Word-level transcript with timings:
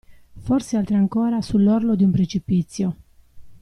Forse 0.39 0.77
altri 0.77 0.95
ancora 0.95 1.41
sull'orlo 1.43 1.93
di 1.93 2.03
un 2.03 2.09
precipizio. 2.09 2.95